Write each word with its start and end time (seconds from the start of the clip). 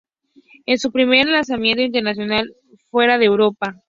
Es 0.65 0.81
su 0.81 0.91
primer 0.91 1.27
lanzamiento 1.27 1.83
internacional 1.83 2.51
fuera 2.89 3.19
de 3.19 3.25
Europa. 3.25 3.79